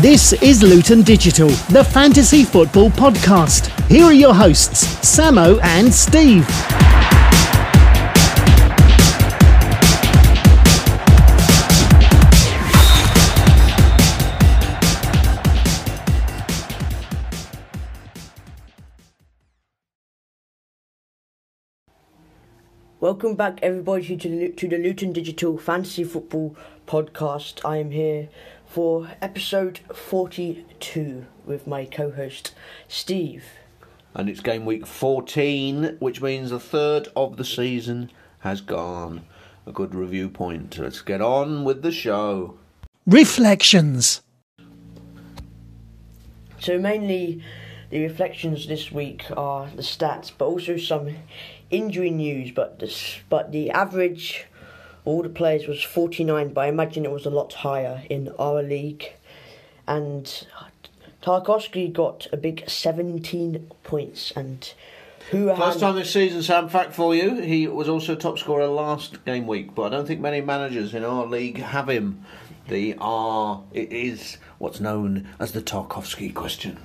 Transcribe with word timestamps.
This 0.00 0.32
is 0.32 0.62
Luton 0.62 1.02
Digital, 1.02 1.48
the 1.68 1.84
fantasy 1.84 2.42
football 2.42 2.88
podcast. 2.88 3.68
Here 3.86 4.04
are 4.04 4.14
your 4.14 4.32
hosts, 4.32 4.86
Samo 5.02 5.62
and 5.62 5.92
Steve. 5.92 6.48
Welcome 23.00 23.34
back, 23.34 23.58
everybody, 23.62 24.16
to 24.16 24.28
the, 24.28 24.48
to 24.52 24.66
the 24.66 24.78
Luton 24.78 25.12
Digital 25.12 25.58
Fantasy 25.58 26.04
Football 26.04 26.56
Podcast. 26.86 27.62
I 27.64 27.78
am 27.78 27.90
here 27.90 28.28
for 28.70 29.10
episode 29.20 29.80
42 29.92 31.26
with 31.44 31.66
my 31.66 31.84
co 31.84 32.12
host, 32.12 32.54
Steve. 32.86 33.44
And 34.14 34.28
it's 34.28 34.40
game 34.40 34.64
week 34.64 34.86
14, 34.86 35.96
which 35.98 36.22
means 36.22 36.50
the 36.50 36.60
third 36.60 37.08
of 37.16 37.36
the 37.36 37.44
season 37.44 38.12
has 38.40 38.60
gone. 38.60 39.22
A 39.66 39.72
good 39.72 39.94
review 39.94 40.28
point. 40.28 40.78
Let's 40.78 41.02
get 41.02 41.20
on 41.20 41.64
with 41.64 41.82
the 41.82 41.90
show. 41.90 42.58
Reflections. 43.06 44.22
So, 46.60 46.78
mainly 46.78 47.42
the 47.90 48.02
reflections 48.02 48.68
this 48.68 48.92
week 48.92 49.24
are 49.36 49.68
the 49.74 49.82
stats, 49.82 50.30
but 50.36 50.44
also 50.46 50.76
some 50.76 51.16
injury 51.70 52.10
news. 52.10 52.52
But 52.52 52.78
the, 52.78 52.94
but 53.28 53.50
the 53.50 53.70
average, 53.70 54.46
all 55.04 55.22
the 55.22 55.28
players 55.28 55.66
was 55.66 55.82
49, 55.82 56.52
but 56.52 56.60
I 56.62 56.66
imagine 56.68 57.04
it 57.04 57.10
was 57.10 57.26
a 57.26 57.30
lot 57.30 57.52
higher 57.52 58.02
in 58.10 58.32
our 58.38 58.62
league. 58.62 59.12
And 59.86 60.46
Tarkowski 61.22 61.92
got 61.92 62.26
a 62.32 62.36
big 62.36 62.68
17 62.68 63.70
points. 63.82 64.32
And 64.36 64.72
who 65.30 65.54
First 65.54 65.80
time 65.80 65.94
this 65.94 66.12
season, 66.12 66.42
Sam, 66.42 66.68
fact 66.68 66.92
for 66.92 67.14
you, 67.14 67.40
he 67.40 67.66
was 67.68 67.88
also 67.88 68.14
top 68.14 68.38
scorer 68.38 68.66
last 68.66 69.24
game 69.24 69.46
week, 69.46 69.74
but 69.74 69.84
I 69.84 69.88
don't 69.96 70.06
think 70.06 70.20
many 70.20 70.40
managers 70.40 70.94
in 70.94 71.04
our 71.04 71.26
league 71.26 71.58
have 71.58 71.88
him. 71.88 72.24
The 72.68 72.94
R, 73.00 73.62
it 73.72 73.92
is 73.92 74.38
what's 74.58 74.80
known 74.80 75.28
as 75.38 75.52
the 75.52 75.62
Tarkowski 75.62 76.32
question. 76.32 76.78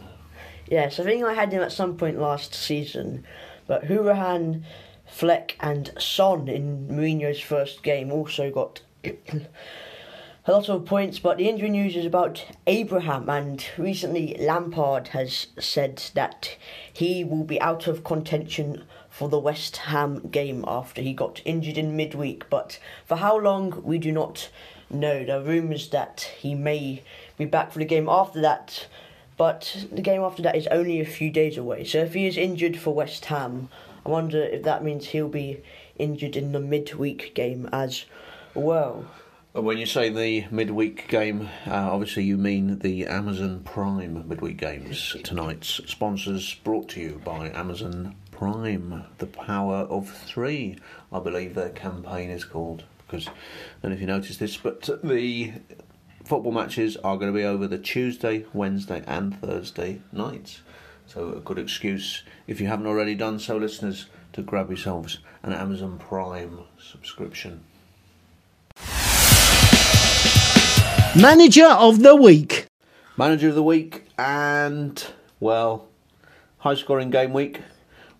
Yes, 0.67 1.00
I 1.00 1.04
think 1.04 1.23
I 1.23 1.34
had 1.34 1.52
him 1.52 1.61
at 1.61 1.72
some 1.72 1.95
point 1.95 2.20
last 2.20 2.56
season, 2.56 3.23
but 3.67 3.86
Hourihane, 3.86 4.64
Fleck, 5.06 5.56
and 5.59 5.92
Son 5.98 6.48
in 6.48 6.88
Mourinho's 6.88 7.39
first 7.39 7.84
game 7.84 8.11
also 8.11 8.52
got 8.52 8.81
a 9.03 10.52
lot 10.52 10.70
of 10.70 10.86
points. 10.86 11.20
But 11.20 11.38
the 11.38 11.50
injury 11.50 11.70
news 11.70 11.95
is 11.95 12.06
about 12.06 12.45
Abraham, 12.67 13.30
and 13.30 13.66
recently 13.78 14.36
Lampard 14.39 15.09
has 15.09 15.48
said 15.59 16.03
that 16.16 16.58
he 16.92 17.23
will 17.23 17.44
be 17.44 17.61
out 17.61 17.88
of 17.88 18.03
contention 18.03 18.83
for 19.09 19.30
the 19.30 19.39
West 19.39 19.78
Ham 19.78 20.28
game 20.30 20.66
after 20.67 21.02
he 21.02 21.14
got 21.14 21.42
injured 21.45 21.78
in 21.78 21.95
midweek. 21.95 22.50
But 22.50 22.80
for 23.06 23.17
how 23.17 23.38
long, 23.38 23.81
we 23.83 23.98
do 23.98 24.11
not 24.11 24.50
know. 24.89 25.23
There 25.23 25.39
are 25.39 25.44
rumours 25.44 25.89
that 25.89 26.31
he 26.39 26.56
may 26.56 27.03
be 27.38 27.45
back 27.45 27.72
for 27.72 27.80
the 27.80 27.86
game 27.86 28.09
after 28.09 28.42
that 28.42 28.88
but 29.38 29.86
the 29.92 30.02
game 30.02 30.22
after 30.22 30.42
that 30.44 30.56
is 30.56 30.67
only 30.67 31.02
a 31.02 31.06
few 31.06 31.30
days 31.30 31.58
away. 31.58 31.83
So 31.83 32.00
if 32.00 32.14
he 32.14 32.26
is 32.26 32.38
injured 32.38 32.78
for 32.78 32.94
West 32.94 33.26
Ham, 33.26 33.70
I 34.06 34.09
wonder 34.09 34.44
if 34.44 34.64
that 34.64 34.84
means 34.84 35.08
he'll 35.08 35.30
be 35.30 35.64
injured 35.98 36.36
in 36.36 36.52
the 36.52 36.59
midweek 36.59 37.34
game 37.34 37.67
as 37.73 38.06
well. 38.53 39.06
When 39.53 39.78
you 39.78 39.86
say 39.86 40.09
the 40.09 40.45
midweek 40.52 41.08
game, 41.08 41.50
uh, 41.66 41.89
obviously 41.92 42.23
you 42.23 42.38
mean 42.38 42.80
the 42.80 43.08
Amazon 43.08 43.61
Prime 43.64 44.28
midweek 44.28 44.58
games. 44.58 45.16
Tonight's 45.23 45.81
sponsors 45.88 46.54
brought 46.55 46.89
to 46.89 46.99
you 46.99 47.21
by 47.23 47.49
Amazon 47.52 48.16
Prime, 48.32 49.05
the 49.17 49.27
power 49.27 49.77
of 49.77 50.10
three, 50.10 50.77
I 51.11 51.20
believe 51.20 51.55
their 51.55 51.70
campaign 51.70 52.30
is 52.30 52.43
called. 52.43 52.83
Because 53.08 53.27
know 53.82 53.92
if 53.92 54.02
you 54.02 54.08
notice 54.08 54.37
this, 54.37 54.58
but 54.58 54.89
the 55.04 55.54
football 56.26 56.52
matches 56.52 56.98
are 56.98 57.17
going 57.17 57.32
to 57.32 57.37
be 57.37 57.45
over 57.45 57.66
the 57.66 57.77
Tuesday, 57.77 58.45
Wednesday, 58.52 59.04
and 59.08 59.39
Thursday 59.39 60.02
nights. 60.11 60.61
So, 61.08 61.33
a 61.33 61.39
good 61.39 61.60
excuse, 61.60 62.23
if 62.48 62.60
you 62.60 62.67
haven't 62.67 62.88
already 62.88 63.16
done 63.16 63.39
so, 63.39 63.58
listeners, 63.58 64.08
to 64.33 64.42
grab 64.42 64.70
yourselves 64.70 65.20
an 65.43 65.54
Amazon 65.54 65.98
Prime 65.98 66.60
subscription. 66.80 67.64
Manager 71.16 71.67
of 71.67 72.02
the 72.02 72.16
Week. 72.16 72.67
Manager 73.17 73.49
of 73.49 73.55
the 73.55 73.64
Week, 73.64 74.05
and, 74.17 75.05
well, 75.39 75.88
high 76.60 76.76
scoring 76.76 77.10
game 77.10 77.32
week. 77.32 77.61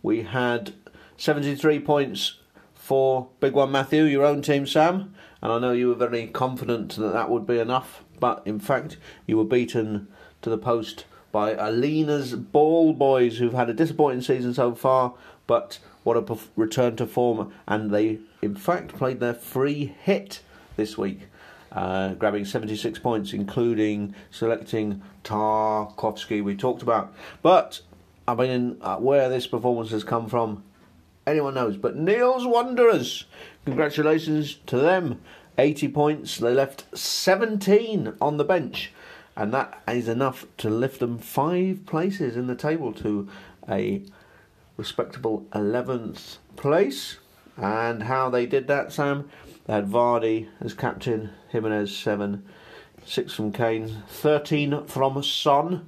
We 0.02 0.23
had 0.23 0.73
73 1.17 1.79
points 1.79 2.40
for 2.73 3.28
Big 3.40 3.53
One 3.53 3.72
Matthew, 3.72 4.03
your 4.03 4.25
own 4.25 4.41
team, 4.41 4.66
Sam 4.66 5.16
and 5.46 5.53
I 5.53 5.59
know 5.59 5.73
you 5.73 5.90
were 5.90 6.07
very 6.07 6.25
confident 6.25 6.96
that 6.96 7.13
that 7.13 7.29
would 7.29 7.46
be 7.46 7.59
enough, 7.59 8.03
but 8.19 8.41
in 8.46 8.59
fact, 8.59 8.97
you 9.28 9.38
were 9.38 9.44
beaten 9.44 10.07
to 10.41 10.50
the 10.50 10.57
post 10.57 11.06
by 11.35 11.51
Alina's 11.51 12.34
Ball 12.34 12.94
Boys, 12.94 13.40
who've 13.40 13.51
had 13.51 13.69
a 13.69 13.73
disappointing 13.73 14.22
season 14.22 14.53
so 14.53 14.73
far, 14.73 15.16
but 15.47 15.79
what 16.06 16.16
a 16.16 16.38
return 16.56 16.96
to 16.96 17.06
form, 17.06 17.51
and 17.68 17.91
they, 17.91 18.19
in 18.41 18.56
fact, 18.56 18.96
played 18.96 19.19
their 19.19 19.34
free 19.34 19.94
hit 20.01 20.40
this 20.78 20.97
week. 20.97 21.28
Uh, 21.73 22.13
grabbing 22.13 22.46
76 22.46 23.00
points, 23.00 23.34
including 23.34 24.16
selecting 24.31 25.01
Tarkowski, 25.25 26.41
we 26.41 26.56
talked 26.56 26.81
about. 26.81 27.13
But 27.41 27.81
I 28.25 28.34
mean, 28.34 28.78
uh, 28.79 28.96
where 28.96 29.28
this 29.28 29.46
performance 29.46 29.91
has 29.91 30.06
come 30.06 30.29
from, 30.29 30.63
anyone 31.28 31.56
knows. 31.56 31.75
But 31.75 31.97
Neil's 31.97 32.47
Wanderers, 32.47 33.25
congratulations 33.66 34.59
to 34.67 34.78
them. 34.78 35.19
80 35.57 35.88
points. 35.90 36.38
They 36.38 36.53
left 36.53 36.97
17 36.97 38.13
on 38.22 38.38
the 38.38 38.44
bench, 38.44 38.91
and 39.35 39.53
that 39.53 39.81
is 39.88 40.07
enough 40.07 40.46
to 40.57 40.69
lift 40.69 41.00
them 41.00 41.18
five 41.18 41.85
places 41.85 42.38
in 42.38 42.47
the 42.47 42.56
table 42.56 42.94
to 42.94 43.28
a 43.69 44.01
respectable 44.78 45.46
11th 45.51 46.38
place. 46.56 47.18
And 47.57 48.03
how 48.03 48.29
they 48.29 48.46
did 48.46 48.68
that, 48.68 48.91
Sam? 48.91 49.29
They 49.66 49.73
had 49.73 49.88
Vardy 49.88 50.47
as 50.59 50.73
captain, 50.73 51.31
Jimenez 51.50 51.96
7, 51.96 52.44
6 53.06 53.34
from 53.34 53.51
Kane, 53.51 54.03
13 54.07 54.85
from 54.85 55.23
Son. 55.23 55.88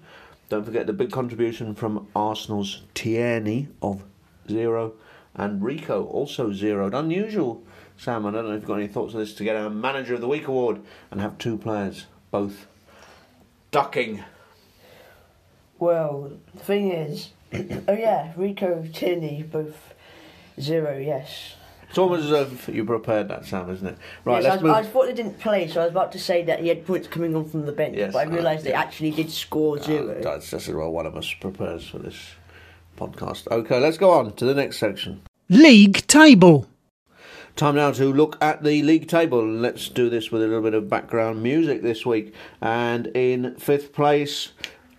Don't 0.50 0.66
forget 0.66 0.88
the 0.88 0.94
big 0.94 1.12
contribution 1.12 1.76
from 1.76 2.08
Arsenal's 2.16 2.84
Tierney 2.94 3.68
of 3.82 4.04
0 4.50 4.94
and 5.38 5.64
Rico 5.64 6.06
also 6.06 6.52
zeroed. 6.52 6.94
Unusual, 6.94 7.64
Sam. 7.98 8.26
I 8.26 8.32
don't 8.32 8.48
know 8.48 8.54
if 8.54 8.62
you've 8.62 8.68
got 8.68 8.80
any 8.80 8.88
thoughts 8.88 9.14
on 9.14 9.20
this 9.20 9.36
to 9.36 9.44
get 9.44 9.56
a 9.56 9.70
Manager 9.70 10.16
of 10.16 10.22
the 10.22 10.28
Week 10.28 10.48
award 10.48 10.82
and 11.12 11.22
have 11.22 11.38
two 11.38 11.58
players 11.58 12.08
both 12.32 12.68
ducking. 13.72 14.24
Well, 15.80 16.32
the 16.54 16.60
thing 16.60 16.92
is, 16.92 17.30
oh 17.54 17.94
yeah, 17.94 18.34
Rico, 18.36 18.88
Tierney, 18.94 19.44
both 19.44 19.94
zero. 20.60 20.98
Yes. 20.98 21.56
It's 21.90 21.98
almost 21.98 22.26
as 22.26 22.52
if 22.52 22.68
you 22.68 22.84
prepared 22.84 23.30
that, 23.30 23.46
Sam, 23.46 23.70
isn't 23.70 23.88
it? 23.88 23.98
Right, 24.26 24.44
yes, 24.44 24.62
I, 24.62 24.80
I, 24.80 24.84
thought 24.84 25.06
they 25.06 25.14
didn't 25.14 25.40
play, 25.40 25.70
so 25.70 25.80
I 25.80 25.84
was 25.86 25.92
about 25.92 26.12
to 26.12 26.20
say 26.20 26.44
that 26.44 26.60
he 26.60 26.68
had 26.68 26.86
points 26.86 27.08
coming 27.08 27.34
on 27.34 27.50
from 27.50 27.66
the 27.66 27.72
bench, 27.72 27.96
yes, 27.96 28.12
but 28.12 28.28
I 28.28 28.30
realised 28.30 28.62
uh, 28.62 28.72
they 28.72 28.74
actually 28.74 29.12
did 29.12 29.32
score 29.32 29.82
zero. 29.82 30.20
Uh, 30.20 30.22
that's 30.22 30.50
just 30.50 30.68
as 30.68 30.76
well 30.76 30.92
one 30.92 31.06
of 31.06 31.16
us 31.16 31.34
prepares 31.40 31.88
for 31.88 32.00
this 32.00 32.20
podcast. 32.98 33.48
Okay, 33.50 33.80
let's 33.80 33.98
go 33.98 34.12
on 34.12 34.34
to 34.34 34.46
the 34.46 34.54
next 34.54 34.80
section. 34.80 35.22
League 35.48 36.06
table. 36.08 36.68
Time 37.58 37.74
now 37.74 37.90
to 37.90 38.14
look 38.14 38.38
at 38.40 38.64
the 38.64 38.84
league 38.84 39.08
table. 39.08 39.44
Let's 39.44 39.90
do 39.90 40.12
this 40.12 40.32
with 40.32 40.44
a 40.44 40.46
little 40.46 40.62
bit 40.62 40.76
of 40.76 40.88
background 40.88 41.42
music 41.42 41.82
this 41.82 42.06
week. 42.06 42.36
And 42.62 43.08
in 43.16 43.56
fifth 43.56 43.94
place, 43.94 44.50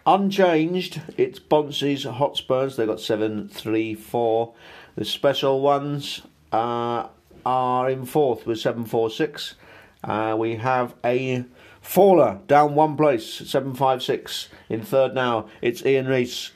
unchanged, 0.05 1.01
it's 1.17 1.39
Bonsi's 1.39 2.03
Hotspurs. 2.03 2.75
They've 2.75 2.89
got 2.89 3.01
7 3.01 3.49
3 3.49 3.95
4. 3.95 4.55
The 4.97 5.05
special 5.05 5.61
ones 5.61 6.23
uh, 6.51 7.07
are 7.47 7.89
in 7.89 8.05
fourth 8.05 8.45
with 8.45 8.59
7 8.59 8.87
4 8.87 9.09
6. 9.09 9.55
Uh, 10.03 10.35
we 10.37 10.57
have 10.57 10.97
a 11.05 11.45
faller 11.81 12.41
down 12.49 12.75
one 12.75 12.97
place, 12.97 13.25
7 13.25 13.73
5 13.73 14.03
6. 14.03 14.49
In 14.69 14.83
third 14.83 15.15
now, 15.15 15.49
it's 15.63 15.87
Ian 15.87 16.09
Reese. 16.09 16.51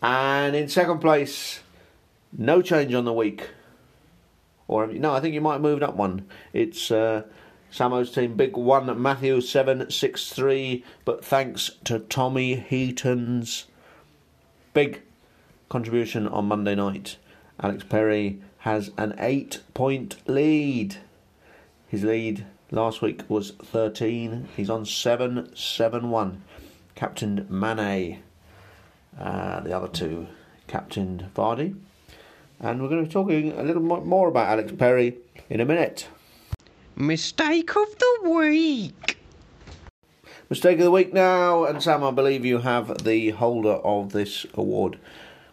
And 0.00 0.56
in 0.56 0.70
second 0.70 1.00
place, 1.00 1.60
no 2.32 2.62
change 2.62 2.94
on 2.94 3.04
the 3.04 3.12
week. 3.12 3.50
Or 4.68 4.86
no, 4.86 5.12
I 5.12 5.20
think 5.20 5.34
you 5.34 5.40
might 5.40 5.54
have 5.54 5.62
moved 5.62 5.82
up 5.82 5.94
one. 5.94 6.26
It's 6.52 6.90
uh, 6.90 7.22
Samo's 7.70 8.10
team, 8.10 8.36
big 8.36 8.56
one, 8.56 9.00
Matthew 9.00 9.40
seven 9.40 9.90
six 9.90 10.30
three. 10.30 10.84
But 11.04 11.24
thanks 11.24 11.70
to 11.84 12.00
Tommy 12.00 12.56
Heaton's 12.56 13.66
big 14.74 15.02
contribution 15.68 16.28
on 16.28 16.46
Monday 16.46 16.74
night, 16.74 17.16
Alex 17.60 17.84
Perry 17.84 18.40
has 18.58 18.90
an 18.98 19.14
eight 19.18 19.60
point 19.74 20.16
lead. 20.26 20.96
His 21.88 22.02
lead 22.02 22.44
last 22.70 23.00
week 23.00 23.22
was 23.28 23.52
13. 23.62 24.48
He's 24.56 24.70
on 24.70 24.84
7 24.84 25.54
7 25.54 26.10
1. 26.10 26.42
captained 26.94 27.50
Mane. 27.50 28.22
Uh, 29.18 29.60
the 29.60 29.72
other 29.72 29.88
two 29.88 30.26
captained 30.66 31.30
Vardy. 31.34 31.76
And 32.60 32.80
we're 32.80 32.88
going 32.88 33.02
to 33.02 33.06
be 33.06 33.12
talking 33.12 33.52
a 33.52 33.62
little 33.62 33.82
more 33.82 34.28
about 34.28 34.48
Alex 34.48 34.72
Perry 34.76 35.16
in 35.50 35.60
a 35.60 35.64
minute. 35.64 36.08
Mistake 36.94 37.76
of 37.76 37.98
the 37.98 38.30
week. 38.30 39.18
Mistake 40.48 40.78
of 40.78 40.84
the 40.84 40.90
week 40.90 41.12
now, 41.12 41.64
and 41.64 41.82
Sam, 41.82 42.02
I 42.02 42.12
believe 42.12 42.44
you 42.44 42.58
have 42.58 43.04
the 43.04 43.30
holder 43.30 43.72
of 43.72 44.12
this 44.12 44.46
award 44.54 44.98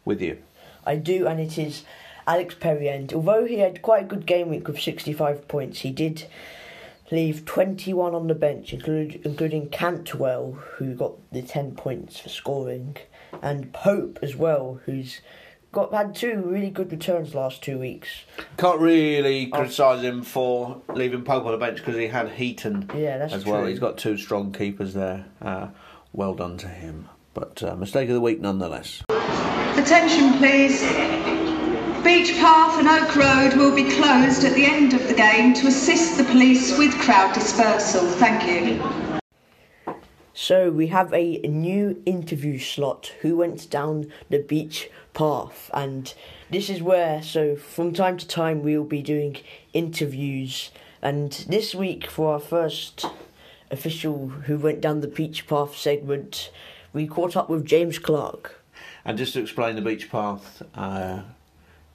with 0.06 0.22
you. 0.22 0.38
I 0.86 0.96
do, 0.96 1.28
and 1.28 1.40
it 1.40 1.58
is 1.58 1.84
Alex 2.26 2.56
Perry. 2.56 2.88
And 2.88 3.12
although 3.12 3.46
he 3.46 3.60
had 3.60 3.82
quite 3.82 4.04
a 4.04 4.08
good 4.08 4.26
game 4.26 4.50
week 4.50 4.68
with 4.68 4.80
65 4.80 5.48
points, 5.48 5.80
he 5.80 5.92
did 5.92 6.28
leave 7.12 7.44
21 7.44 8.16
on 8.16 8.28
the 8.28 8.36
bench, 8.36 8.72
include, 8.72 9.20
including 9.26 9.70
Cantwell, 9.70 10.54
who 10.78 10.94
got 10.94 11.14
the 11.32 11.42
10 11.42 11.76
points 11.76 12.20
for 12.20 12.30
scoring, 12.30 12.96
and 13.42 13.74
Pope 13.74 14.20
as 14.22 14.36
well, 14.36 14.80
who's 14.86 15.22
got 15.74 15.94
had 15.94 16.16
two 16.16 16.42
really 16.46 16.70
good 16.70 16.92
returns 16.92 17.36
last 17.36 17.62
two 17.62 17.78
weeks. 17.78 18.08
Can't 18.58 18.80
really 18.80 19.48
criticise 19.48 20.04
him 20.04 20.22
for 20.22 20.82
leaving 20.94 21.24
Pope 21.24 21.46
on 21.46 21.52
the 21.52 21.58
bench 21.58 21.80
because 21.80 21.96
he 21.98 22.08
had 22.08 22.30
Heaton 22.30 22.90
Yeah, 22.96 23.18
that's 23.18 23.34
as 23.34 23.46
well. 23.46 23.66
He's 23.66 23.80
got 23.80 23.98
two 23.98 24.16
strong 24.18 24.54
keepers 24.54 24.94
there. 24.94 25.26
Uh, 25.42 25.68
well 26.14 26.36
done 26.36 26.58
to 26.60 26.68
him. 26.68 27.10
But 27.34 27.62
uh, 27.64 27.76
mistake 27.76 28.08
of 28.08 28.14
the 28.14 28.22
week 28.22 28.40
nonetheless. 28.40 29.02
Attention 29.10 30.38
please. 30.38 30.82
Beach 32.04 32.34
Path 32.34 32.80
and 32.80 32.88
Oak 32.88 33.16
Road 33.16 33.58
will 33.58 33.74
be 33.74 33.90
closed 33.90 34.44
at 34.44 34.54
the 34.54 34.66
end 34.66 34.94
of 34.94 35.08
the 35.08 35.14
game 35.14 35.54
to 35.56 35.68
assist 35.68 36.18
the 36.18 36.24
police 36.26 36.78
with 36.78 36.94
crowd 37.00 37.34
dispersal. 37.34 38.06
Thank 38.06 38.46
you. 38.46 39.03
So 40.34 40.72
we 40.72 40.88
have 40.88 41.14
a 41.14 41.38
new 41.44 42.02
interview 42.08 42.58
slot. 42.58 43.14
Who 43.22 43.38
went 43.38 43.70
down 43.70 44.12
the 44.30 44.40
beach 44.40 44.90
path? 45.14 45.70
And 45.74 46.12
this 46.50 46.72
is 46.72 46.82
where, 46.82 47.22
so 47.22 47.56
from 47.56 47.94
time 47.94 48.18
to 48.18 48.28
time, 48.28 48.64
we'll 48.64 48.84
be 48.84 49.04
doing 49.04 49.38
interviews. 49.74 50.72
And 51.04 51.32
this 51.48 51.76
week, 51.76 52.10
for 52.10 52.34
our 52.34 52.40
first 52.40 53.06
official 53.70 54.30
Who 54.30 54.58
Went 54.58 54.82
Down 54.82 55.02
the 55.02 55.08
Beach 55.08 55.46
Path 55.46 55.78
segment, 55.78 56.52
we 56.94 57.06
caught 57.06 57.36
up 57.36 57.48
with 57.48 57.66
James 57.66 58.00
Clark. 58.00 58.64
And 59.06 59.20
just 59.20 59.34
to 59.34 59.42
explain 59.42 59.76
the 59.76 59.82
beach 59.82 60.10
path, 60.10 60.64
uh, 60.74 61.22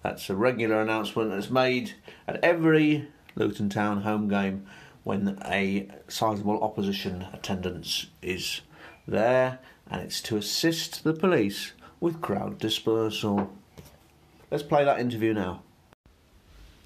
that's 0.04 0.30
a 0.30 0.36
regular 0.36 0.80
announcement 0.80 1.30
that's 1.30 1.50
made 1.50 1.94
at 2.28 2.42
every 2.44 3.08
Luton 3.34 3.68
Town 3.68 4.02
home 4.02 4.28
game 4.28 4.66
when 5.08 5.38
a 5.46 5.88
sizable 6.06 6.62
opposition 6.62 7.26
attendance 7.32 8.08
is 8.20 8.60
there, 9.06 9.58
and 9.90 10.02
it's 10.02 10.20
to 10.20 10.36
assist 10.36 11.02
the 11.02 11.14
police 11.14 11.72
with 11.98 12.20
crowd 12.20 12.58
dispersal. 12.58 13.50
Let's 14.50 14.62
play 14.62 14.84
that 14.84 15.00
interview 15.00 15.32
now. 15.32 15.62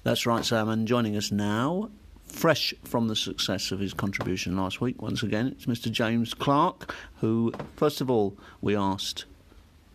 That's 0.03 0.25
right, 0.25 0.45
Sam, 0.45 0.69
and 0.69 0.87
joining 0.87 1.17
us 1.17 1.33
now, 1.33 1.89
fresh 2.25 2.73
from 2.85 3.09
the 3.09 3.15
success 3.17 3.73
of 3.73 3.81
his 3.81 3.93
contribution 3.93 4.55
last 4.55 4.79
week, 4.79 5.01
once 5.01 5.21
again, 5.21 5.47
it's 5.47 5.65
Mr. 5.65 5.91
James 5.91 6.33
Clark, 6.33 6.95
who, 7.19 7.51
first 7.75 7.99
of 7.99 8.09
all, 8.09 8.37
we 8.61 8.73
asked 8.73 9.25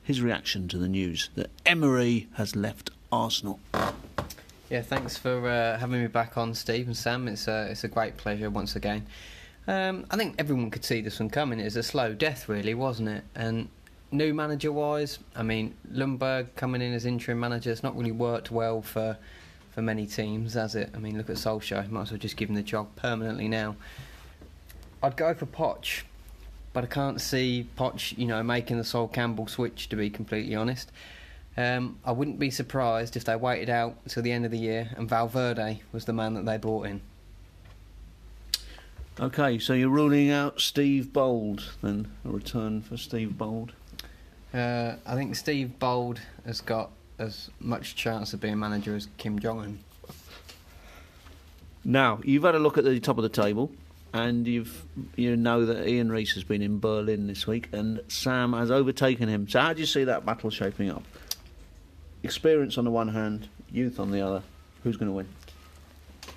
his 0.02 0.20
reaction 0.20 0.68
to 0.68 0.76
the 0.76 0.88
news 0.88 1.30
that 1.34 1.48
Emery 1.64 2.28
has 2.34 2.54
left 2.54 2.90
Arsenal. 3.10 3.58
Yeah, 4.70 4.82
thanks 4.82 5.16
for 5.16 5.48
uh, 5.48 5.78
having 5.78 6.02
me 6.02 6.08
back 6.08 6.36
on, 6.36 6.52
Steve 6.52 6.88
and 6.88 6.96
Sam. 6.96 7.26
It's 7.26 7.48
a, 7.48 7.68
it's 7.70 7.84
a 7.84 7.88
great 7.88 8.18
pleasure 8.18 8.50
once 8.50 8.76
again. 8.76 9.06
Um, 9.66 10.04
I 10.10 10.18
think 10.18 10.34
everyone 10.38 10.70
could 10.70 10.84
see 10.84 11.00
this 11.00 11.20
one 11.20 11.30
coming. 11.30 11.58
It 11.58 11.64
was 11.64 11.76
a 11.76 11.82
slow 11.82 12.12
death, 12.12 12.50
really, 12.50 12.74
wasn't 12.74 13.08
it? 13.08 13.24
And 13.34 13.70
new 14.10 14.34
manager 14.34 14.70
wise, 14.70 15.20
I 15.34 15.42
mean, 15.42 15.74
Ljungberg 15.90 16.48
coming 16.54 16.82
in 16.82 16.92
as 16.92 17.06
interim 17.06 17.40
manager, 17.40 17.70
it's 17.70 17.82
not 17.82 17.96
really 17.96 18.12
worked 18.12 18.50
well 18.50 18.82
for 18.82 19.16
for 19.70 19.80
many 19.80 20.06
teams, 20.06 20.52
has 20.52 20.74
it? 20.74 20.90
I 20.94 20.98
mean, 20.98 21.16
look 21.16 21.30
at 21.30 21.36
Solskjaer. 21.36 21.88
Might 21.90 22.02
as 22.02 22.10
well 22.10 22.18
just 22.18 22.36
give 22.36 22.50
him 22.50 22.54
the 22.54 22.62
job 22.62 22.88
permanently 22.96 23.48
now. 23.48 23.76
I'd 25.02 25.16
go 25.16 25.32
for 25.32 25.46
Poch, 25.46 26.02
but 26.74 26.84
I 26.84 26.88
can't 26.88 27.20
see 27.20 27.66
Poch, 27.78 28.18
you 28.18 28.26
know, 28.26 28.42
making 28.42 28.76
the 28.76 28.84
Sol 28.84 29.08
Campbell 29.08 29.46
switch. 29.46 29.88
To 29.88 29.96
be 29.96 30.10
completely 30.10 30.54
honest. 30.54 30.92
Um, 31.58 31.98
I 32.04 32.12
wouldn't 32.12 32.38
be 32.38 32.52
surprised 32.52 33.16
if 33.16 33.24
they 33.24 33.34
waited 33.34 33.68
out 33.68 33.96
till 34.06 34.22
the 34.22 34.30
end 34.30 34.44
of 34.44 34.52
the 34.52 34.58
year 34.58 34.90
and 34.96 35.08
Valverde 35.08 35.82
was 35.90 36.04
the 36.04 36.12
man 36.12 36.34
that 36.34 36.46
they 36.46 36.56
brought 36.56 36.86
in. 36.86 37.00
Okay, 39.18 39.58
so 39.58 39.72
you're 39.72 39.88
ruling 39.88 40.30
out 40.30 40.60
Steve 40.60 41.12
Bould, 41.12 41.64
then 41.82 42.12
a 42.24 42.28
return 42.28 42.80
for 42.80 42.96
Steve 42.96 43.36
Bould. 43.36 43.72
Uh, 44.54 44.94
I 45.04 45.16
think 45.16 45.34
Steve 45.34 45.80
Bould 45.80 46.20
has 46.46 46.60
got 46.60 46.92
as 47.18 47.50
much 47.58 47.96
chance 47.96 48.32
of 48.32 48.40
being 48.40 48.60
manager 48.60 48.94
as 48.94 49.08
Kim 49.16 49.40
Jong 49.40 49.58
Un. 49.58 49.78
Now 51.84 52.20
you've 52.22 52.44
had 52.44 52.54
a 52.54 52.60
look 52.60 52.78
at 52.78 52.84
the 52.84 53.00
top 53.00 53.18
of 53.18 53.24
the 53.24 53.28
table, 53.28 53.72
and 54.14 54.46
you've 54.46 54.84
you 55.16 55.36
know 55.36 55.66
that 55.66 55.88
Ian 55.88 56.12
Reese 56.12 56.34
has 56.34 56.44
been 56.44 56.62
in 56.62 56.78
Berlin 56.78 57.26
this 57.26 57.48
week, 57.48 57.68
and 57.72 58.00
Sam 58.06 58.52
has 58.52 58.70
overtaken 58.70 59.28
him. 59.28 59.48
So 59.48 59.58
how 59.58 59.72
do 59.72 59.80
you 59.80 59.86
see 59.86 60.04
that 60.04 60.24
battle 60.24 60.50
shaping 60.50 60.90
up? 60.90 61.02
Experience 62.22 62.78
on 62.78 62.84
the 62.84 62.90
one 62.90 63.08
hand, 63.08 63.48
youth 63.70 64.00
on 64.00 64.10
the 64.10 64.20
other. 64.20 64.42
Who's 64.82 64.96
going 64.96 65.08
to 65.08 65.12
win? 65.12 65.28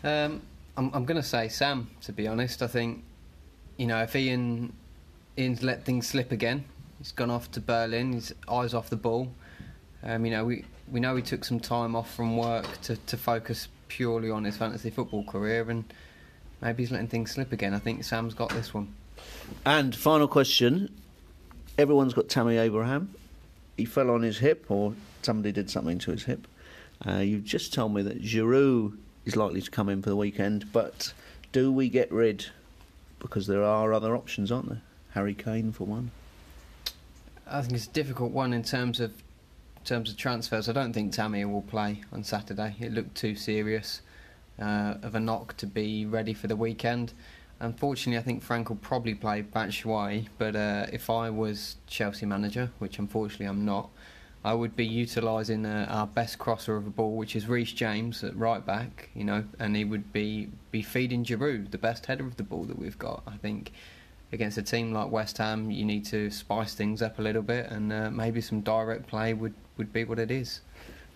Um, 0.03 0.41
I'm, 0.77 0.91
I'm 0.93 1.05
going 1.05 1.21
to 1.21 1.27
say 1.27 1.47
Sam, 1.49 1.89
to 2.01 2.11
be 2.11 2.27
honest. 2.27 2.61
I 2.61 2.67
think, 2.67 3.03
you 3.77 3.87
know, 3.87 4.01
if 4.01 4.15
Ian 4.15 4.73
Ian's 5.37 5.63
let 5.63 5.85
things 5.85 6.07
slip 6.07 6.31
again, 6.31 6.65
he's 6.97 7.11
gone 7.11 7.29
off 7.29 7.51
to 7.51 7.61
Berlin, 7.61 8.13
his 8.13 8.33
eyes 8.49 8.73
off 8.73 8.89
the 8.89 8.95
ball. 8.95 9.31
Um, 10.03 10.25
you 10.25 10.31
know, 10.31 10.45
we, 10.45 10.65
we 10.91 10.99
know 10.99 11.15
he 11.15 11.21
took 11.21 11.45
some 11.45 11.59
time 11.59 11.95
off 11.95 12.13
from 12.13 12.37
work 12.37 12.65
to, 12.83 12.95
to 12.97 13.17
focus 13.17 13.67
purely 13.87 14.29
on 14.29 14.43
his 14.43 14.57
fantasy 14.57 14.89
football 14.89 15.23
career, 15.23 15.69
and 15.69 15.83
maybe 16.61 16.83
he's 16.83 16.91
letting 16.91 17.07
things 17.07 17.31
slip 17.31 17.51
again. 17.51 17.73
I 17.73 17.79
think 17.79 18.03
Sam's 18.03 18.33
got 18.33 18.49
this 18.49 18.73
one. 18.73 18.93
And 19.65 19.95
final 19.95 20.27
question: 20.27 20.93
Everyone's 21.77 22.13
got 22.13 22.29
Tammy 22.29 22.57
Abraham. 22.57 23.13
He 23.81 23.85
fell 23.85 24.11
on 24.11 24.21
his 24.21 24.37
hip, 24.37 24.69
or 24.69 24.93
somebody 25.23 25.51
did 25.51 25.67
something 25.67 25.97
to 25.97 26.11
his 26.11 26.25
hip. 26.25 26.47
Uh, 27.03 27.13
you 27.13 27.39
just 27.39 27.73
told 27.73 27.95
me 27.95 28.03
that 28.03 28.21
Giroud 28.21 28.95
is 29.25 29.35
likely 29.35 29.59
to 29.59 29.71
come 29.71 29.89
in 29.89 30.03
for 30.03 30.11
the 30.11 30.15
weekend, 30.15 30.71
but 30.71 31.13
do 31.51 31.71
we 31.71 31.89
get 31.89 32.11
rid? 32.11 32.45
Because 33.17 33.47
there 33.47 33.63
are 33.63 33.91
other 33.91 34.15
options, 34.15 34.51
aren't 34.51 34.69
there? 34.69 34.83
Harry 35.15 35.33
Kane 35.33 35.71
for 35.71 35.85
one. 35.85 36.11
I 37.47 37.61
think 37.61 37.73
it's 37.73 37.87
a 37.87 37.89
difficult 37.89 38.31
one 38.31 38.53
in 38.53 38.61
terms 38.61 38.99
of 38.99 39.13
in 39.77 39.83
terms 39.83 40.11
of 40.11 40.17
transfers. 40.17 40.69
I 40.69 40.73
don't 40.73 40.93
think 40.93 41.11
Tammy 41.11 41.43
will 41.43 41.63
play 41.63 42.03
on 42.11 42.23
Saturday. 42.23 42.75
It 42.79 42.91
looked 42.91 43.15
too 43.15 43.33
serious 43.35 44.01
uh, 44.61 44.97
of 45.01 45.15
a 45.15 45.19
knock 45.19 45.57
to 45.57 45.65
be 45.65 46.05
ready 46.05 46.35
for 46.35 46.45
the 46.45 46.55
weekend. 46.55 47.13
Unfortunately, 47.61 48.17
I 48.17 48.23
think 48.23 48.41
Frank 48.41 48.69
will 48.69 48.77
probably 48.77 49.13
play 49.13 49.43
Batshuayi, 49.43 50.27
but 50.39 50.55
uh, 50.55 50.87
if 50.91 51.11
I 51.11 51.29
was 51.29 51.75
Chelsea 51.85 52.25
manager, 52.25 52.71
which 52.79 52.97
unfortunately 52.97 53.45
I'm 53.45 53.65
not, 53.65 53.91
I 54.43 54.55
would 54.55 54.75
be 54.75 54.85
utilising 54.85 55.67
uh, 55.67 55.85
our 55.87 56.07
best 56.07 56.39
crosser 56.39 56.75
of 56.75 56.85
the 56.85 56.89
ball, 56.89 57.15
which 57.15 57.35
is 57.35 57.47
Reece 57.47 57.73
James 57.73 58.23
at 58.23 58.35
right 58.35 58.65
back, 58.65 59.09
you 59.13 59.23
know, 59.23 59.45
and 59.59 59.75
he 59.75 59.85
would 59.85 60.11
be, 60.11 60.49
be 60.71 60.81
feeding 60.81 61.23
Giroud, 61.23 61.69
the 61.69 61.77
best 61.77 62.07
header 62.07 62.25
of 62.25 62.37
the 62.37 62.43
ball 62.43 62.63
that 62.63 62.79
we've 62.79 62.97
got. 62.97 63.21
I 63.27 63.37
think 63.37 63.71
against 64.31 64.57
a 64.57 64.63
team 64.63 64.91
like 64.91 65.11
West 65.11 65.37
Ham, 65.37 65.69
you 65.69 65.85
need 65.85 66.03
to 66.05 66.31
spice 66.31 66.73
things 66.73 67.03
up 67.03 67.19
a 67.19 67.21
little 67.21 67.43
bit, 67.43 67.69
and 67.69 67.93
uh, 67.93 68.09
maybe 68.09 68.41
some 68.41 68.61
direct 68.61 69.05
play 69.05 69.35
would, 69.35 69.53
would 69.77 69.93
be 69.93 70.03
what 70.03 70.17
it 70.17 70.31
is. 70.31 70.61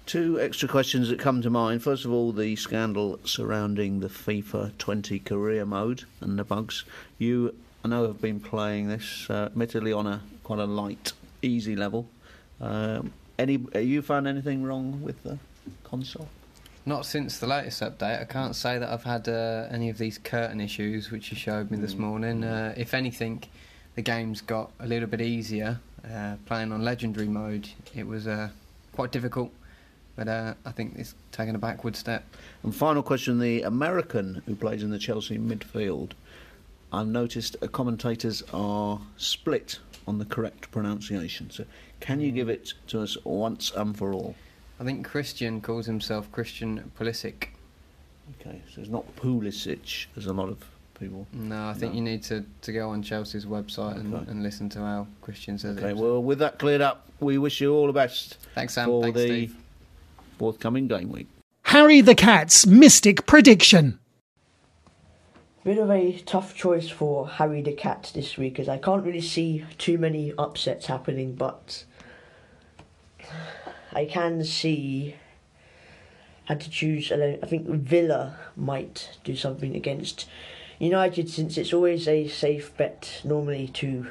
Two 0.06 0.40
extra 0.40 0.70
questions 0.70 1.10
that 1.10 1.18
come 1.18 1.42
to 1.42 1.50
mind. 1.50 1.82
First 1.82 2.06
of 2.06 2.12
all, 2.12 2.32
the 2.32 2.56
scandal 2.56 3.20
surrounding 3.24 4.02
the 4.02 4.08
FIFA 4.08 4.78
20 4.78 5.18
career 5.20 5.66
mode 5.66 6.04
and 6.22 6.38
the 6.38 6.44
bugs. 6.44 6.84
You, 7.18 7.56
I 7.84 7.88
know, 7.88 8.06
have 8.06 8.22
been 8.22 8.40
playing 8.40 8.88
this, 8.88 9.28
uh, 9.32 9.48
admittedly 9.48 9.92
on 9.92 10.06
a 10.06 10.22
quite 10.44 10.60
a 10.60 10.66
light, 10.66 11.14
easy 11.42 11.76
level. 11.76 12.08
Um, 12.62 13.14
any, 13.40 13.60
have 13.74 13.84
you 13.84 14.04
found 14.04 14.28
anything 14.28 14.64
wrong 14.64 15.02
with 15.02 15.24
the 15.24 15.40
console? 15.84 16.30
Not 16.86 17.08
since 17.08 17.40
the 17.40 17.48
latest 17.48 17.82
update. 17.82 18.22
I 18.22 18.26
can't 18.26 18.56
say 18.56 18.78
that 18.78 18.88
I've 18.88 19.04
had 19.04 19.28
uh, 19.28 19.68
any 19.72 19.90
of 19.90 19.98
these 19.98 20.20
curtain 20.20 20.62
issues 20.62 21.10
which 21.10 21.32
you 21.32 21.38
showed 21.38 21.72
me 21.72 21.78
this 21.78 21.96
morning. 21.96 22.44
Uh, 22.44 22.76
if 22.78 22.94
anything, 22.94 23.42
the 23.96 24.04
game's 24.04 24.42
got 24.42 24.70
a 24.80 24.86
little 24.86 25.08
bit 25.08 25.22
easier. 25.22 25.80
Uh, 26.08 26.36
playing 26.46 26.72
on 26.72 26.84
legendary 26.84 27.28
mode, 27.28 27.70
it 27.96 28.06
was 28.06 28.28
uh, 28.28 28.50
quite 28.94 29.12
difficult, 29.12 29.52
but 30.16 30.28
uh, 30.28 30.54
I 30.66 30.72
think 30.72 30.94
it's 30.98 31.16
taken 31.32 31.56
a 31.56 31.60
backward 31.60 31.96
step. 31.96 32.24
And 32.64 32.74
final 32.76 33.04
question: 33.04 33.40
the 33.40 33.62
American 33.64 34.42
who 34.46 34.56
plays 34.56 34.84
in 34.84 34.90
the 34.92 35.00
Chelsea 35.00 35.38
midfield. 35.38 36.12
I've 36.94 37.08
noticed 37.08 37.58
uh, 37.62 37.68
commentators 37.68 38.42
are 38.54 39.02
split 39.18 39.80
on 40.08 40.18
the 40.20 40.26
correct 40.26 40.72
pronunciation. 40.72 41.50
So, 41.50 41.66
can 42.00 42.22
you 42.22 42.32
give 42.32 42.48
it 42.48 42.74
to 42.88 43.02
us 43.02 43.18
once 43.26 43.72
and 43.76 43.98
for 43.98 44.14
all? 44.14 44.36
I 44.80 44.84
think 44.84 45.06
Christian 45.06 45.62
calls 45.62 45.86
himself 45.88 46.32
Christian 46.32 46.92
Pulisic. 46.98 47.48
Okay, 48.40 48.62
so 48.74 48.82
it's 48.82 48.90
not 48.90 49.04
Pulisic, 49.18 50.06
as 50.16 50.26
a 50.28 50.34
lot 50.34 50.50
of 50.50 50.64
people. 51.00 51.28
No, 51.34 51.68
I 51.70 51.74
think 51.74 51.94
No. 51.94 51.98
you 51.98 52.04
need 52.04 52.24
to, 52.24 52.46
to 52.62 52.72
go 52.72 52.90
on 52.90 53.02
Chelsea's 53.04 53.46
website 53.46 54.00
and, 54.00 54.14
Okay. 54.14 54.32
and 54.32 54.44
listen 54.44 54.70
to 54.70 54.80
how 54.80 55.08
Christian 55.22 55.58
says 55.58 55.78
Okay, 55.78 55.90
it. 55.90 55.98
well, 55.98 56.22
with 56.24 56.40
that 56.40 56.60
cleared 56.60 56.82
up, 56.82 57.08
we 57.20 57.38
wish 57.38 57.62
you 57.62 57.74
all 57.74 57.88
the 57.88 57.94
best 57.94 58.38
Thanks, 58.56 58.74
Sam. 58.74 58.88
for 58.88 59.04
Thanks, 59.04 59.20
the 59.20 59.28
Steve. 59.28 59.56
Forthcoming 60.38 60.88
game 60.88 61.12
week. 61.12 61.27
Harry 61.63 62.01
the 62.01 62.15
Cat's 62.15 62.65
Mystic 62.65 63.25
Prediction. 63.25 64.00
Bit 65.63 65.80
of 65.80 65.89
a 65.89 66.20
tough 66.20 66.54
choice 66.54 66.89
for 66.89 67.27
Harry 67.27 67.62
the 67.62 67.72
Cat 67.72 68.12
this 68.13 68.38
week, 68.38 68.60
as 68.60 68.70
I 68.70 68.77
can't 68.77 69.04
really 69.04 69.22
see 69.22 69.65
too 69.80 69.98
many 69.98 70.32
upsets 70.38 70.86
happening, 70.86 71.34
but 71.34 71.86
I 73.92 74.06
can 74.06 74.44
see. 74.44 75.15
Had 76.46 76.62
to 76.62 76.70
choose. 76.70 77.12
I 77.12 77.38
think 77.48 77.68
Villa 77.68 78.38
might 78.56 79.18
do 79.24 79.36
something 79.36 79.75
against 79.75 80.30
United, 80.77 81.32
since 81.32 81.58
it's 81.58 81.74
always 81.74 82.08
a 82.08 82.27
safe 82.27 82.77
bet 82.77 83.22
normally 83.24 83.68
to 83.70 84.06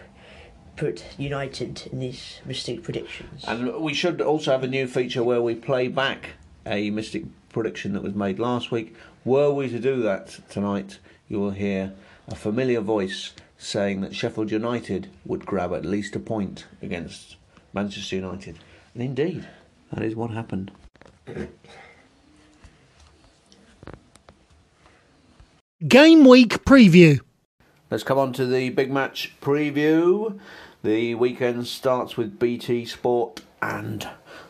put 0.76 1.04
United 1.18 1.88
in 1.92 2.00
these 2.00 2.40
Mystic 2.44 2.82
predictions. 2.82 3.44
And 3.46 3.80
we 3.80 3.94
should 3.94 4.20
also 4.20 4.52
have 4.52 4.64
a 4.64 4.68
new 4.68 4.86
feature 4.86 5.22
where 5.22 5.42
we 5.42 5.54
play 5.54 5.88
back 5.88 6.30
a 6.66 6.90
mystic 6.90 7.24
prediction 7.50 7.92
that 7.92 8.02
was 8.02 8.14
made 8.14 8.38
last 8.38 8.70
week. 8.70 8.94
Were 9.24 9.52
we 9.52 9.68
to 9.68 9.78
do 9.78 10.02
that 10.02 10.38
tonight, 10.50 10.98
you 11.28 11.38
will 11.40 11.52
hear 11.52 11.92
a 12.28 12.34
familiar 12.34 12.80
voice 12.80 13.32
saying 13.58 14.00
that 14.02 14.14
Sheffield 14.14 14.50
United 14.50 15.08
would 15.24 15.46
grab 15.46 15.72
at 15.72 15.84
least 15.84 16.16
a 16.16 16.20
point 16.20 16.66
against 16.82 17.36
Manchester 17.72 18.16
United. 18.16 18.58
And 18.92 19.02
indeed, 19.02 19.46
that 19.92 20.04
is 20.04 20.14
what 20.14 20.30
happened. 20.30 20.70
Game 25.86 26.24
Week 26.24 26.64
Preview. 26.64 27.20
Let's 27.90 28.02
come 28.02 28.18
on 28.18 28.32
to 28.34 28.46
the 28.46 28.70
big 28.70 28.90
match 28.90 29.34
preview. 29.42 30.38
The 30.82 31.14
weekend 31.14 31.66
starts 31.66 32.16
with 32.16 32.38
BT 32.38 32.86
Sport 32.86 33.42
and 33.60 34.08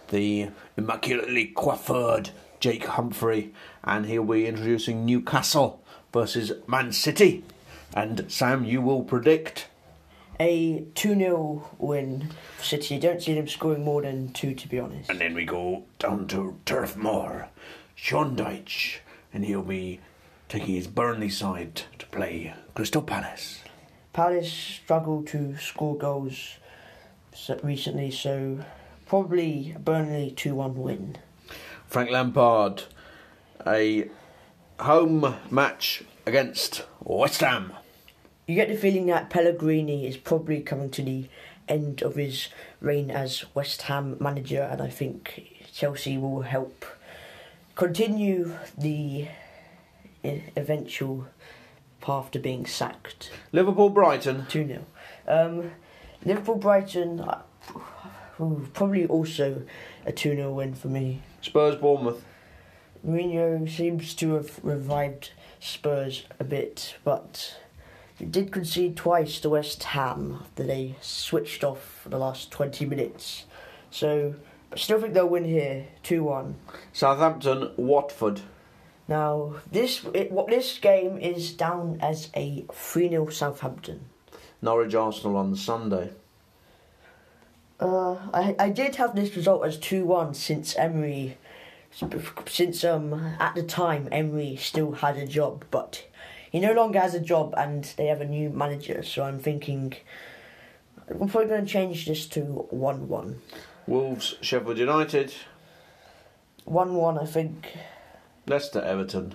the 0.08 0.50
immaculately 0.76 1.52
coiffured 1.54 2.30
Jake 2.60 2.86
Humphrey, 2.86 3.52
and 3.82 4.06
he'll 4.06 4.24
be 4.24 4.46
introducing 4.46 5.04
Newcastle 5.04 5.82
versus 6.12 6.52
Man 6.68 6.92
City. 6.92 7.44
And 7.92 8.30
Sam, 8.30 8.64
you 8.64 8.80
will 8.80 9.02
predict. 9.02 9.66
A 10.40 10.84
2 10.94 11.16
0 11.16 11.70
win 11.78 12.28
for 12.56 12.64
City. 12.64 12.98
Don't 12.98 13.20
see 13.20 13.34
them 13.34 13.48
scoring 13.48 13.84
more 13.84 14.02
than 14.02 14.32
two, 14.32 14.54
to 14.54 14.68
be 14.68 14.78
honest. 14.78 15.10
And 15.10 15.20
then 15.20 15.34
we 15.34 15.44
go 15.44 15.84
down 15.98 16.28
to 16.28 16.58
Turf 16.64 16.96
Moor, 16.96 17.48
Sean 17.94 18.36
Dyche, 18.36 18.98
and 19.32 19.44
he'll 19.44 19.62
be 19.62 20.00
taking 20.54 20.76
his 20.76 20.86
Burnley 20.86 21.28
side 21.28 21.82
to 21.98 22.06
play 22.06 22.54
Crystal 22.76 23.02
Palace. 23.02 23.64
Palace 24.12 24.52
struggled 24.52 25.26
to 25.26 25.56
score 25.56 25.98
goals 25.98 26.58
recently, 27.64 28.12
so 28.12 28.60
probably 29.04 29.72
a 29.74 29.80
Burnley 29.80 30.30
2 30.30 30.54
1 30.54 30.76
win. 30.76 31.16
Frank 31.88 32.12
Lampard, 32.12 32.84
a 33.66 34.08
home 34.78 35.34
match 35.50 36.04
against 36.24 36.84
West 37.02 37.40
Ham. 37.40 37.72
You 38.46 38.54
get 38.54 38.68
the 38.68 38.76
feeling 38.76 39.06
that 39.06 39.30
Pellegrini 39.30 40.06
is 40.06 40.16
probably 40.16 40.60
coming 40.60 40.90
to 40.90 41.02
the 41.02 41.28
end 41.68 42.00
of 42.00 42.14
his 42.14 42.46
reign 42.80 43.10
as 43.10 43.44
West 43.56 43.82
Ham 43.82 44.16
manager, 44.20 44.62
and 44.62 44.80
I 44.80 44.88
think 44.88 45.56
Chelsea 45.72 46.16
will 46.16 46.42
help 46.42 46.84
continue 47.74 48.56
the 48.78 49.26
eventual 50.56 51.26
path 52.00 52.30
to 52.32 52.38
being 52.38 52.66
sacked. 52.66 53.30
Liverpool 53.52 53.90
Brighton. 53.90 54.46
2 54.48 54.66
0. 54.66 54.86
Um, 55.26 55.70
Liverpool 56.24 56.56
Brighton, 56.56 57.20
uh, 57.20 57.42
probably 58.72 59.06
also 59.06 59.62
a 60.06 60.12
2 60.12 60.36
0 60.36 60.52
win 60.52 60.74
for 60.74 60.88
me. 60.88 61.22
Spurs 61.40 61.76
Bournemouth. 61.76 62.24
Mourinho 63.06 63.68
seems 63.68 64.14
to 64.14 64.34
have 64.34 64.58
revived 64.62 65.32
Spurs 65.60 66.24
a 66.40 66.44
bit, 66.44 66.96
but 67.04 67.56
he 68.18 68.24
did 68.24 68.50
concede 68.50 68.96
twice 68.96 69.40
to 69.40 69.50
West 69.50 69.82
Ham 69.84 70.38
after 70.40 70.62
they 70.62 70.94
switched 71.00 71.62
off 71.62 72.00
for 72.02 72.08
the 72.08 72.18
last 72.18 72.50
20 72.50 72.86
minutes. 72.86 73.44
So, 73.90 74.34
I 74.72 74.76
still 74.76 75.00
think 75.00 75.12
they'll 75.14 75.28
win 75.28 75.44
here 75.44 75.86
2 76.02 76.24
1. 76.24 76.54
Southampton 76.92 77.72
Watford. 77.76 78.40
Now, 79.06 79.56
this 79.70 80.04
it, 80.14 80.32
what 80.32 80.48
this 80.48 80.78
game 80.78 81.18
is 81.18 81.52
down 81.52 81.98
as 82.00 82.30
a 82.34 82.64
3 82.72 83.10
0 83.10 83.28
Southampton. 83.28 84.06
Norwich 84.62 84.94
Arsenal 84.94 85.36
on 85.36 85.54
Sunday. 85.56 86.10
Uh, 87.78 88.14
I 88.32 88.56
I 88.58 88.70
did 88.70 88.96
have 88.96 89.14
this 89.14 89.36
result 89.36 89.64
as 89.66 89.76
two 89.78 90.06
one 90.06 90.32
since 90.32 90.74
Emery, 90.76 91.36
since 92.46 92.84
um 92.84 93.12
at 93.38 93.54
the 93.54 93.62
time 93.62 94.08
Emery 94.10 94.56
still 94.56 94.92
had 94.92 95.16
a 95.18 95.26
job, 95.26 95.64
but 95.70 96.04
he 96.50 96.60
no 96.60 96.72
longer 96.72 97.00
has 97.00 97.14
a 97.14 97.20
job 97.20 97.52
and 97.58 97.84
they 97.96 98.06
have 98.06 98.20
a 98.20 98.24
new 98.24 98.48
manager. 98.48 99.02
So 99.02 99.24
I'm 99.24 99.38
thinking 99.38 99.94
I'm 101.08 101.28
probably 101.28 101.46
going 101.48 101.66
to 101.66 101.70
change 101.70 102.06
this 102.06 102.26
to 102.28 102.40
one 102.70 103.08
one. 103.08 103.42
Wolves 103.86 104.36
Sheffield 104.40 104.78
United. 104.78 105.34
One 106.64 106.94
one, 106.94 107.18
I 107.18 107.26
think. 107.26 107.66
Leicester 108.46 108.80
Everton. 108.80 109.34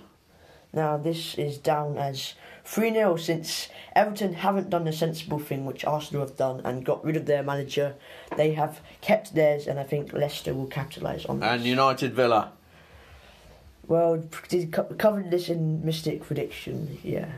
Now 0.72 0.98
this 0.98 1.36
is 1.36 1.58
down 1.58 1.98
as 1.98 2.34
3 2.63 2.94
0 2.94 3.16
since 3.18 3.70
Everton 3.96 4.34
haven't 4.34 4.70
done 4.70 4.86
the 4.86 4.94
sensible 4.94 5.39
thing 5.39 5.66
which 5.66 5.84
Arsenal 5.84 6.25
have 6.25 6.38
done 6.38 6.62
and 6.63 6.86
got 6.86 7.04
rid 7.04 7.16
of 7.16 7.25
their 7.25 7.42
manager. 7.42 7.96
They 8.38 8.54
have 8.54 8.82
kept 9.01 9.34
theirs 9.34 9.66
and 9.66 9.80
I 9.80 9.84
think 9.84 10.13
Leicester 10.13 10.54
will 10.54 10.68
capitalise 10.68 11.25
on 11.25 11.39
this. 11.39 11.50
And 11.50 11.63
United 11.63 12.13
Villa. 12.13 12.51
Well, 13.88 14.24
did 14.50 14.72
co- 14.72 14.84
covered 14.84 15.32
this 15.32 15.50
in 15.50 15.84
Mystic 15.84 16.22
Prediction, 16.22 17.00
yeah. 17.04 17.30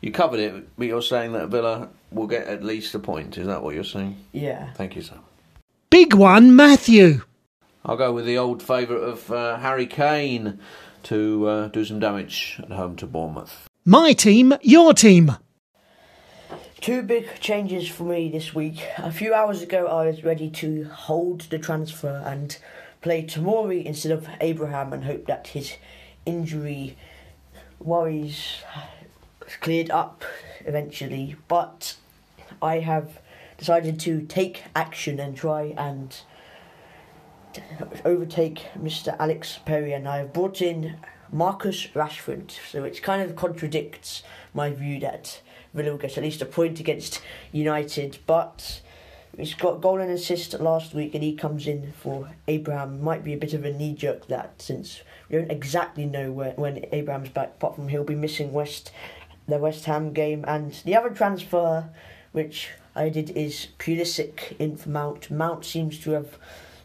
You 0.00 0.12
covered 0.12 0.38
it, 0.38 0.68
but 0.78 0.86
you're 0.86 1.02
saying 1.02 1.32
that 1.32 1.48
Villa 1.48 1.88
will 2.12 2.28
get 2.28 2.46
at 2.46 2.62
least 2.62 2.94
a 2.94 3.00
point. 3.00 3.36
Is 3.36 3.48
that 3.48 3.64
what 3.64 3.74
you're 3.74 3.82
saying? 3.82 4.16
Yeah. 4.30 4.72
Thank 4.74 4.94
you, 4.94 5.02
sir. 5.02 5.18
Big 5.90 6.14
one, 6.14 6.54
Matthew. 6.54 7.22
I'll 7.84 7.96
go 7.96 8.12
with 8.12 8.26
the 8.26 8.38
old 8.38 8.62
favourite 8.62 9.02
of 9.02 9.30
uh, 9.30 9.58
Harry 9.58 9.86
Kane 9.86 10.58
to 11.04 11.46
uh, 11.46 11.68
do 11.68 11.84
some 11.84 12.00
damage 12.00 12.60
at 12.62 12.70
home 12.70 12.96
to 12.96 13.06
Bournemouth. 13.06 13.68
My 13.84 14.12
team, 14.12 14.54
your 14.62 14.92
team. 14.92 15.36
Two 16.80 17.02
big 17.02 17.40
changes 17.40 17.88
for 17.88 18.04
me 18.04 18.28
this 18.28 18.54
week. 18.54 18.84
A 18.98 19.10
few 19.10 19.32
hours 19.32 19.62
ago, 19.62 19.86
I 19.86 20.06
was 20.06 20.24
ready 20.24 20.50
to 20.50 20.84
hold 20.84 21.42
the 21.42 21.58
transfer 21.58 22.22
and 22.26 22.56
play 23.00 23.24
Tomori 23.24 23.84
instead 23.84 24.12
of 24.12 24.28
Abraham 24.40 24.92
and 24.92 25.04
hope 25.04 25.26
that 25.26 25.48
his 25.48 25.74
injury 26.26 26.96
worries 27.78 28.58
cleared 29.60 29.90
up 29.90 30.24
eventually. 30.66 31.36
But 31.46 31.96
I 32.60 32.80
have 32.80 33.20
decided 33.56 33.98
to 34.00 34.22
take 34.22 34.64
action 34.74 35.18
and 35.18 35.36
try 35.36 35.74
and 35.76 36.16
overtake 38.04 38.66
Mr. 38.78 39.16
Alex 39.18 39.58
Perry, 39.64 39.92
and 39.92 40.08
I 40.08 40.18
have 40.18 40.32
brought 40.32 40.60
in 40.62 40.96
Marcus 41.30 41.88
Rashford. 41.88 42.52
So 42.70 42.84
it 42.84 43.02
kind 43.02 43.22
of 43.22 43.36
contradicts 43.36 44.22
my 44.54 44.70
view 44.70 45.00
that 45.00 45.40
Villa 45.74 45.90
will 45.90 45.98
get 45.98 46.16
at 46.16 46.24
least 46.24 46.42
a 46.42 46.46
point 46.46 46.80
against 46.80 47.20
United, 47.52 48.18
but 48.26 48.80
he's 49.36 49.54
got 49.54 49.80
goal 49.80 50.00
and 50.00 50.10
assist 50.10 50.58
last 50.58 50.94
week, 50.94 51.14
and 51.14 51.22
he 51.22 51.34
comes 51.34 51.66
in 51.66 51.92
for 51.92 52.30
Abraham. 52.46 53.02
Might 53.02 53.24
be 53.24 53.34
a 53.34 53.38
bit 53.38 53.54
of 53.54 53.64
a 53.64 53.72
knee 53.72 53.94
jerk 53.94 54.26
that 54.28 54.60
since 54.60 55.02
we 55.28 55.36
don't 55.36 55.50
exactly 55.50 56.06
know 56.06 56.32
where, 56.32 56.52
when 56.52 56.84
Abraham's 56.92 57.30
back. 57.30 57.54
Apart 57.56 57.76
from 57.76 57.88
he'll 57.88 58.04
be 58.04 58.14
missing 58.14 58.52
West 58.52 58.90
the 59.46 59.58
West 59.58 59.86
Ham 59.86 60.12
game, 60.12 60.44
and 60.46 60.72
the 60.84 60.94
other 60.94 61.10
transfer 61.10 61.88
which 62.32 62.70
I 62.94 63.08
did 63.08 63.30
is 63.30 63.68
Pulisic 63.78 64.54
in 64.58 64.76
for 64.76 64.90
Mount. 64.90 65.30
Mount 65.30 65.64
seems 65.64 65.98
to 66.00 66.10
have 66.10 66.38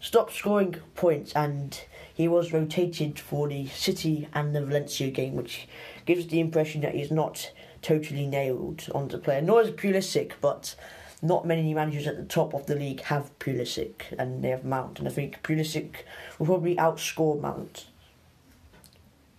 stopped 0.03 0.33
scoring 0.33 0.75
points 0.95 1.31
and 1.33 1.81
he 2.13 2.27
was 2.27 2.51
rotated 2.51 3.17
for 3.17 3.47
the 3.47 3.65
City 3.67 4.27
and 4.33 4.53
the 4.53 4.63
Valencia 4.63 5.09
game, 5.09 5.33
which 5.33 5.67
gives 6.05 6.27
the 6.27 6.41
impression 6.41 6.81
that 6.81 6.93
he's 6.93 7.09
not 7.09 7.51
totally 7.81 8.27
nailed 8.27 8.85
on 8.93 9.07
the 9.07 9.17
player. 9.17 9.41
Nor 9.41 9.61
is 9.61 9.71
Pulisic, 9.71 10.33
but 10.41 10.75
not 11.21 11.47
many 11.47 11.73
managers 11.73 12.05
at 12.05 12.17
the 12.17 12.25
top 12.25 12.53
of 12.53 12.65
the 12.65 12.75
league 12.75 13.01
have 13.03 13.31
Pulisic 13.39 14.13
and 14.19 14.43
they 14.43 14.49
have 14.49 14.65
Mount, 14.65 14.99
and 14.99 15.07
I 15.07 15.11
think 15.11 15.41
Pulisic 15.41 16.03
will 16.37 16.47
probably 16.47 16.75
outscore 16.75 17.39
Mount. 17.39 17.87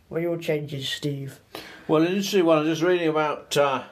What 0.08 0.18
are 0.18 0.22
your 0.22 0.38
changes, 0.38 0.88
Steve? 0.88 1.40
Well, 1.86 2.02
interesting 2.02 2.46
one. 2.46 2.58
I'm 2.58 2.64
just 2.64 2.82
reading 2.82 3.08
about 3.08 3.54
uh, 3.56 3.84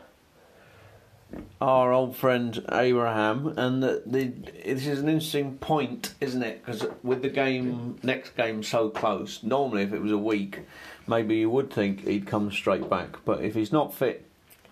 our 1.61 1.93
old 1.93 2.17
friend 2.17 2.65
Abraham, 2.71 3.55
and 3.57 3.83
the, 3.83 4.03
the 4.05 4.33
this 4.65 4.87
is 4.87 5.01
an 5.01 5.09
interesting 5.09 5.59
point, 5.59 6.15
isn't 6.21 6.43
it? 6.43 6.65
Because 6.65 6.87
with 7.03 7.23
the 7.23 7.29
game, 7.29 7.99
next 8.03 8.37
game 8.37 8.63
so 8.63 8.91
close, 8.91 9.43
normally 9.43 9.83
if 9.83 9.93
it 9.93 10.03
was 10.03 10.13
a 10.13 10.19
week 10.19 10.61
maybe 11.07 11.37
you 11.37 11.51
would 11.51 11.71
think 11.73 12.07
he'd 12.07 12.27
come 12.27 12.51
straight 12.51 12.89
back. 12.89 13.17
But 13.25 13.43
if 13.43 13.55
he's 13.55 13.73
not 13.73 13.95
fit 13.95 14.27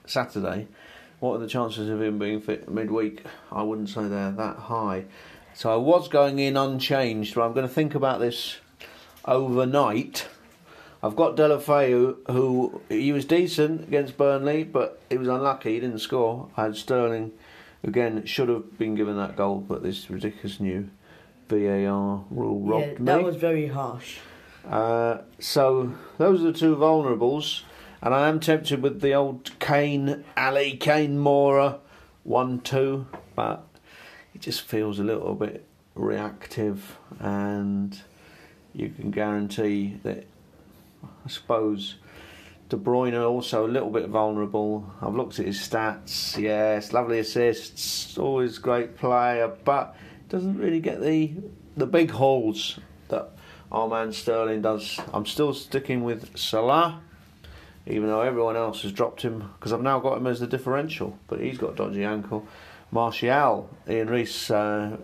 Saturday, 0.07 0.69
what 1.19 1.35
are 1.35 1.39
the 1.39 1.49
chances 1.49 1.89
of 1.89 2.01
him 2.01 2.19
being 2.19 2.41
fit 2.41 2.69
midweek? 2.69 3.25
I 3.51 3.63
wouldn't 3.63 3.89
say 3.89 4.09
they're 4.09 4.33
that 4.33 4.57
high. 4.57 5.05
So 5.55 5.73
I 5.73 5.77
was 5.77 6.09
going 6.09 6.39
in 6.39 6.57
unchanged, 6.57 7.35
but 7.35 7.43
I'm 7.43 7.53
going 7.53 7.67
to 7.67 7.73
think 7.73 7.95
about 7.95 8.21
this 8.21 8.59
overnight. 9.25 10.29
I've 11.03 11.17
got 11.17 11.37
Deulofeu, 11.37 12.31
who 12.31 12.83
he 12.91 13.13
was 13.13 13.25
decent 13.25 13.89
against 13.89 14.19
Burnley, 14.19 14.65
but 14.65 15.01
he 15.09 15.17
was 15.17 15.29
unlucky. 15.29 15.75
He 15.75 15.81
didn't 15.81 16.01
score. 16.01 16.49
I 16.59 16.65
had 16.65 16.77
Sterling, 16.77 17.33
again, 17.83 18.27
should 18.27 18.51
have 18.51 18.77
been 18.77 18.95
given 18.97 19.17
that 19.17 19.35
goal, 19.35 19.65
but 19.67 19.83
this 19.83 20.11
ridiculous 20.11 20.61
new 20.61 20.91
VAR 21.49 22.25
rule 22.31 22.61
robbed 22.61 22.85
yeah, 22.85 22.99
me. 22.99 23.05
that 23.07 23.23
was 23.23 23.37
very 23.37 23.69
harsh. 23.69 24.19
Uh, 24.69 25.19
so 25.39 25.95
those 26.19 26.43
are 26.43 26.53
the 26.53 26.59
two 26.59 26.77
vulnerables, 26.77 27.63
and 28.03 28.15
I 28.15 28.29
am 28.29 28.39
tempted 28.39 28.83
with 28.83 29.01
the 29.01 29.15
old 29.15 29.59
Kane, 29.59 30.23
Ali 30.37 30.77
Kane 30.77 31.19
Mora 31.19 31.79
one-two, 32.25 33.07
but 33.35 33.67
it 34.35 34.43
just 34.43 34.61
feels 34.61 34.99
a 34.99 35.03
little 35.03 35.35
bit 35.35 35.65
reactive, 35.95 36.99
and 37.19 37.99
you 38.75 38.91
can 38.91 39.11
guarantee 39.11 39.99
that. 40.03 40.27
Suppose 41.31 41.97
De 42.71 42.77
Bruyne 42.77 43.21
also 43.21 43.67
a 43.67 43.69
little 43.69 43.91
bit 43.91 44.09
vulnerable. 44.09 44.89
I've 45.03 45.15
looked 45.15 45.41
at 45.41 45.47
his 45.47 45.59
stats. 45.59 46.39
Yes, 46.39 46.93
lovely 46.93 47.19
assists, 47.19 48.17
always 48.17 48.59
great 48.59 48.97
player, 48.97 49.53
but 49.65 49.97
doesn't 50.29 50.57
really 50.57 50.81
get 50.81 51.01
the 51.01 51.35
the 51.77 51.87
big 51.87 52.13
hauls 52.13 52.79
that 53.09 53.31
our 53.73 53.89
man 53.89 54.13
Sterling 54.13 54.63
does. 54.63 55.01
I'm 55.13 55.27
still 55.27 55.53
sticking 55.53 56.05
with 56.05 56.37
Salah, 56.39 57.01
even 57.87 58.09
though 58.09 58.21
everyone 58.21 58.57
else 58.57 58.83
has 58.83 58.93
dropped 58.93 59.23
him 59.23 59.51
because 59.59 59.73
I've 59.73 59.83
now 59.83 59.99
got 59.99 60.19
him 60.19 60.29
as 60.29 60.39
the 60.39 60.47
differential, 60.47 61.19
but 61.27 61.41
he's 61.41 61.59
got 61.59 61.73
a 61.73 61.77
dodgy 61.77 62.05
ankle. 62.05 62.47
Martial, 62.93 63.69
Ian 63.89 64.11
Reese. 64.11 64.51
Uh, 64.51 64.97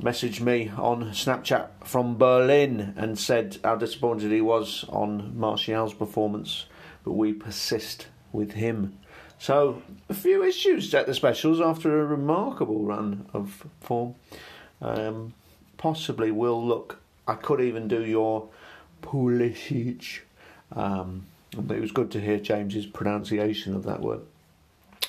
messaged 0.00 0.40
me 0.40 0.70
on 0.76 1.10
Snapchat 1.10 1.68
from 1.84 2.16
Berlin 2.16 2.94
and 2.96 3.18
said 3.18 3.58
how 3.64 3.76
disappointed 3.76 4.30
he 4.30 4.40
was 4.40 4.84
on 4.88 5.38
Martial's 5.38 5.94
performance, 5.94 6.66
but 7.04 7.12
we 7.12 7.32
persist 7.32 8.08
with 8.32 8.52
him. 8.52 8.98
So, 9.38 9.82
a 10.08 10.14
few 10.14 10.42
issues 10.42 10.92
at 10.94 11.06
the 11.06 11.14
specials 11.14 11.60
after 11.60 12.00
a 12.00 12.06
remarkable 12.06 12.84
run 12.84 13.26
of 13.32 13.66
form. 13.80 14.14
Um, 14.80 15.34
possibly 15.78 16.30
will 16.30 16.62
look. 16.62 17.00
I 17.26 17.34
could 17.34 17.60
even 17.60 17.88
do 17.88 18.04
your 18.04 18.48
Pulisic. 19.02 20.20
Um, 20.74 21.26
it 21.56 21.80
was 21.80 21.92
good 21.92 22.10
to 22.10 22.20
hear 22.20 22.38
James's 22.38 22.84
pronunciation 22.84 23.74
of 23.74 23.84
that 23.84 24.00
word 24.00 24.20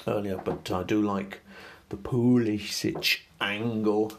earlier. 0.07 0.37
But 0.37 0.71
I 0.71 0.83
do 0.83 1.01
like 1.01 1.41
the 1.89 1.97
Pulisic 1.97 3.21
angle 3.41 4.13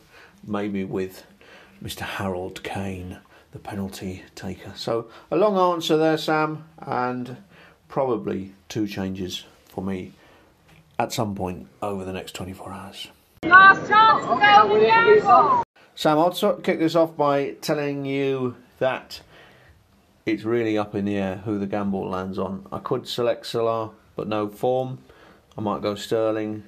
maybe 0.45 0.85
with 0.85 1.25
Mr. 1.83 2.01
Harold 2.01 2.63
Kane, 2.63 3.19
the 3.53 3.59
penalty 3.59 4.23
taker. 4.35 4.73
So 4.77 5.09
a 5.31 5.37
long 5.37 5.57
answer 5.75 5.97
there, 5.97 6.19
Sam, 6.19 6.65
and 6.79 7.37
probably 7.89 8.53
two 8.69 8.87
changes 8.87 9.45
for 9.69 9.83
me 9.83 10.13
at 10.99 11.13
some 11.13 11.35
point 11.35 11.67
over 11.83 12.05
the 12.05 12.13
next 12.13 12.33
24 12.33 12.73
hours. 12.73 13.09
Last 13.45 13.89
chance 13.89 14.23
to 14.23 14.37
go 14.37 14.73
with 14.73 15.65
Sam, 15.95 16.19
I'll 16.19 16.33
so- 16.33 16.57
kick 16.57 16.79
this 16.79 16.95
off 16.95 17.17
by 17.17 17.53
telling 17.61 18.05
you 18.05 18.57
that 18.79 19.21
it's 20.27 20.45
really 20.45 20.77
up 20.79 20.95
in 20.95 21.05
the 21.07 21.17
air 21.17 21.37
who 21.45 21.59
the 21.59 21.67
gamble 21.67 22.09
lands 22.09 22.39
on. 22.39 22.67
I 22.71 22.79
could 22.79 23.09
select 23.09 23.47
Salah, 23.47 23.91
but 24.17 24.29
no 24.29 24.49
form. 24.49 24.99
I 25.57 25.61
might 25.63 25.83
go 25.83 25.95
Sterling. 25.95 26.65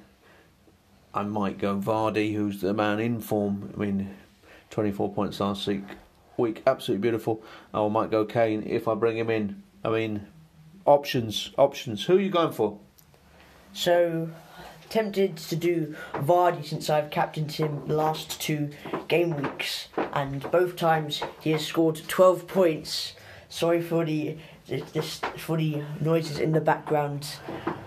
I 1.13 1.23
might 1.23 1.59
go 1.59 1.77
Vardy, 1.77 2.33
who's 2.33 2.61
the 2.61 2.73
man 2.73 2.99
in 2.99 3.21
form. 3.21 3.71
I 3.75 3.79
mean, 3.79 4.15
24 4.71 5.13
points 5.13 5.39
last 5.39 5.67
week. 5.67 5.83
Week, 6.37 6.63
absolutely 6.65 7.01
beautiful. 7.01 7.43
I 7.73 7.87
might 7.87 8.09
go 8.09 8.25
Kane 8.25 8.63
if 8.65 8.87
I 8.87 8.95
bring 8.95 9.17
him 9.17 9.29
in. 9.29 9.61
I 9.83 9.89
mean, 9.89 10.25
options, 10.85 11.51
options. 11.57 12.05
Who 12.05 12.17
are 12.17 12.19
you 12.19 12.31
going 12.31 12.53
for? 12.53 12.79
So, 13.73 14.29
tempted 14.89 15.37
to 15.37 15.55
do 15.55 15.95
Vardy 16.13 16.65
since 16.65 16.89
I've 16.89 17.11
captained 17.11 17.51
him 17.51 17.87
the 17.87 17.95
last 17.95 18.41
two 18.41 18.71
game 19.07 19.35
weeks, 19.35 19.89
and 20.13 20.49
both 20.51 20.75
times 20.75 21.21
he 21.39 21.51
has 21.51 21.65
scored 21.65 22.01
12 22.07 22.47
points. 22.47 23.13
Sorry 23.49 23.81
for 23.81 24.05
the 24.05 24.37
this 24.67 25.19
for 25.37 25.57
the 25.57 25.83
noises 25.99 26.39
in 26.39 26.53
the 26.53 26.61
background, 26.61 27.27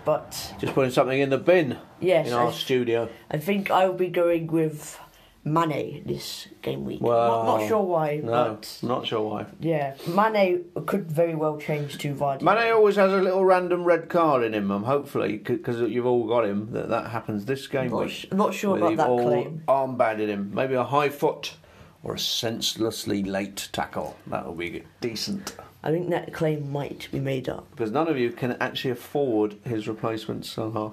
but 0.06 0.54
Just 0.58 0.72
putting 0.74 0.90
something 0.92 1.20
in 1.20 1.28
the 1.30 1.36
bin 1.38 1.76
yes, 2.00 2.28
in 2.28 2.32
our 2.32 2.48
I, 2.48 2.52
studio. 2.52 3.10
I 3.30 3.36
think 3.38 3.70
I 3.70 3.86
will 3.86 3.94
be 3.94 4.08
going 4.08 4.46
with 4.46 4.98
Mane 5.44 6.02
this 6.06 6.48
game 6.62 6.84
week. 6.84 7.00
Well, 7.02 7.44
not, 7.44 7.58
not 7.60 7.68
sure 7.68 7.82
why, 7.82 8.20
No, 8.22 8.30
but 8.60 8.78
not 8.82 9.06
sure 9.06 9.20
why. 9.28 9.46
yeah, 9.60 9.94
Mane 10.08 10.64
could 10.86 11.10
very 11.10 11.34
well 11.34 11.56
change 11.58 11.98
to 11.98 12.14
Vardy. 12.14 12.42
Mane 12.42 12.72
always 12.72 12.96
has 12.96 13.12
a 13.12 13.20
little 13.20 13.44
random 13.44 13.84
red 13.84 14.08
card 14.08 14.42
in 14.44 14.54
him. 14.54 14.70
Um, 14.70 14.84
hopefully, 14.84 15.36
because 15.38 15.80
you've 15.80 16.06
all 16.06 16.26
got 16.26 16.44
him, 16.46 16.72
that 16.72 16.88
that 16.88 17.10
happens 17.10 17.44
this 17.44 17.66
game 17.66 17.90
Not 17.90 18.04
week. 18.06 18.10
sh- 18.10 18.26
not 18.32 18.54
sure 18.54 18.76
about 18.78 18.96
that 18.96 19.08
all 19.08 19.22
claim. 19.22 19.62
Armbanded 19.68 20.28
him. 20.28 20.50
Maybe 20.54 20.74
a 20.74 20.84
high 20.84 21.10
foot 21.10 21.54
or 22.02 22.14
a 22.14 22.18
senselessly 22.18 23.22
late 23.22 23.68
tackle. 23.72 24.16
That 24.26 24.46
will 24.46 24.54
be 24.54 24.84
decent. 25.00 25.56
I 25.82 25.90
think 25.90 26.10
that 26.10 26.32
claim 26.32 26.70
might 26.70 27.08
be 27.12 27.20
made 27.20 27.48
up. 27.48 27.70
Because 27.70 27.90
none 27.90 28.08
of 28.08 28.18
you 28.18 28.32
can 28.32 28.56
actually 28.60 28.90
afford 28.90 29.56
his 29.64 29.86
replacement 29.86 30.44
Salah. 30.44 30.92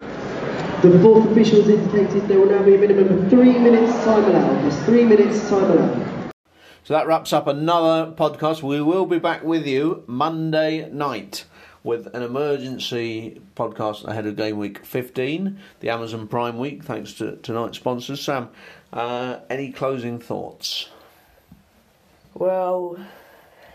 The 0.00 0.98
fourth 1.02 1.30
official 1.30 1.62
has 1.62 1.68
indicated 1.68 2.26
there 2.26 2.38
will 2.38 2.50
now 2.50 2.62
be 2.62 2.74
a 2.74 2.78
minimum 2.78 3.18
of 3.18 3.30
three 3.30 3.58
minutes 3.58 3.92
time 4.04 4.24
allowed. 4.24 4.62
There's 4.62 4.82
three 4.84 5.04
minutes 5.04 5.48
time 5.48 5.70
allowed. 5.70 6.32
So 6.84 6.94
that 6.94 7.06
wraps 7.06 7.32
up 7.32 7.46
another 7.46 8.12
podcast. 8.12 8.62
We 8.62 8.80
will 8.80 9.06
be 9.06 9.18
back 9.18 9.44
with 9.44 9.66
you 9.66 10.04
Monday 10.06 10.90
night 10.90 11.44
with 11.82 12.06
an 12.14 12.22
emergency 12.22 13.40
podcast 13.56 14.04
ahead 14.04 14.26
of 14.26 14.36
game 14.36 14.58
week 14.58 14.84
15, 14.84 15.58
the 15.80 15.88
Amazon 15.88 16.28
Prime 16.28 16.58
week, 16.58 16.84
thanks 16.84 17.14
to 17.14 17.36
tonight's 17.36 17.78
sponsors. 17.78 18.20
Sam, 18.20 18.48
uh, 18.92 19.38
any 19.48 19.72
closing 19.72 20.18
thoughts? 20.18 20.88
Well, 22.34 22.98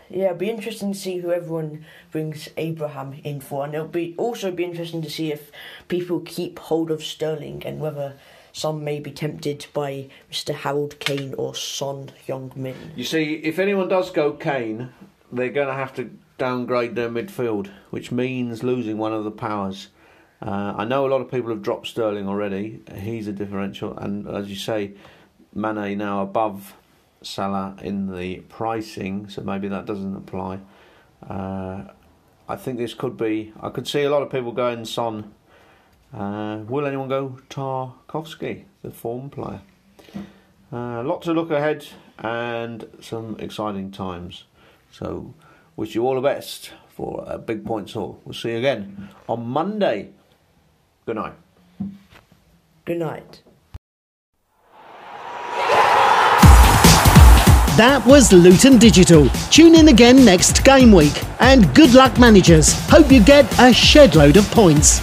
yeah, 0.08 0.26
it'll 0.26 0.36
be 0.38 0.50
interesting 0.50 0.92
to 0.92 0.98
see 0.98 1.18
who 1.18 1.32
everyone 1.32 1.84
brings 2.12 2.48
Abraham 2.56 3.20
in 3.24 3.40
for, 3.40 3.64
and 3.64 3.74
it'll 3.74 3.88
be 3.88 4.14
also 4.16 4.50
be 4.50 4.64
interesting 4.64 5.02
to 5.02 5.10
see 5.10 5.32
if 5.32 5.50
people 5.88 6.20
keep 6.20 6.58
hold 6.58 6.90
of 6.90 7.02
Sterling 7.02 7.62
and 7.64 7.80
whether 7.80 8.14
some 8.52 8.82
may 8.82 9.00
be 9.00 9.10
tempted 9.10 9.66
by 9.74 10.08
Mr. 10.32 10.54
Harold 10.54 10.98
Kane 10.98 11.34
or 11.34 11.54
Son 11.54 12.10
Heung-min. 12.26 12.92
You 12.96 13.04
see, 13.04 13.34
if 13.34 13.58
anyone 13.58 13.88
does 13.88 14.10
go 14.10 14.32
Kane, 14.32 14.88
they're 15.30 15.50
going 15.50 15.68
to 15.68 15.74
have 15.74 15.94
to 15.96 16.10
downgrade 16.38 16.94
their 16.94 17.10
midfield, 17.10 17.70
which 17.90 18.10
means 18.10 18.62
losing 18.62 18.96
one 18.96 19.12
of 19.12 19.24
the 19.24 19.30
powers. 19.30 19.88
Uh, 20.40 20.74
I 20.76 20.84
know 20.84 21.06
a 21.06 21.08
lot 21.08 21.20
of 21.20 21.30
people 21.30 21.50
have 21.50 21.62
dropped 21.62 21.86
Sterling 21.86 22.28
already. 22.28 22.82
He's 22.94 23.26
a 23.26 23.32
differential, 23.32 23.96
and 23.96 24.28
as 24.28 24.48
you 24.48 24.56
say, 24.56 24.92
Mane 25.54 25.96
now 25.96 26.22
above 26.22 26.74
Salah 27.22 27.76
in 27.82 28.14
the 28.14 28.40
pricing, 28.48 29.28
so 29.28 29.42
maybe 29.42 29.68
that 29.68 29.86
doesn't 29.86 30.14
apply. 30.14 30.60
Uh, 31.26 31.84
I 32.48 32.56
think 32.56 32.78
this 32.78 32.94
could 32.94 33.16
be. 33.16 33.52
I 33.60 33.70
could 33.70 33.88
see 33.88 34.02
a 34.02 34.10
lot 34.10 34.22
of 34.22 34.30
people 34.30 34.52
going 34.52 34.84
Son. 34.84 35.32
Uh, 36.12 36.58
will 36.68 36.86
anyone 36.86 37.08
go 37.08 37.38
Tarkowski, 37.48 38.64
the 38.82 38.90
form 38.90 39.30
player? 39.30 39.60
A 40.72 41.02
lot 41.02 41.22
to 41.22 41.32
look 41.32 41.50
ahead 41.50 41.86
and 42.18 42.86
some 43.00 43.36
exciting 43.38 43.90
times. 43.90 44.44
So, 44.90 45.34
wish 45.76 45.94
you 45.94 46.06
all 46.06 46.14
the 46.14 46.20
best 46.20 46.72
for 46.88 47.24
a 47.26 47.38
big 47.38 47.64
points 47.64 47.92
haul. 47.92 48.20
We'll 48.24 48.34
see 48.34 48.52
you 48.52 48.58
again 48.58 49.08
on 49.28 49.46
Monday. 49.46 50.10
Good 51.06 51.14
night. 51.14 51.34
Good 52.84 52.98
night. 52.98 53.42
That 57.76 58.02
was 58.04 58.32
Luton 58.32 58.78
Digital. 58.78 59.28
Tune 59.52 59.76
in 59.76 59.86
again 59.86 60.24
next 60.24 60.64
game 60.64 60.90
week. 60.90 61.12
And 61.38 61.72
good 61.76 61.94
luck, 61.94 62.18
managers. 62.18 62.72
Hope 62.88 63.12
you 63.12 63.22
get 63.22 63.46
a 63.60 63.72
shed 63.72 64.16
load 64.16 64.36
of 64.36 64.50
points. 64.50 64.98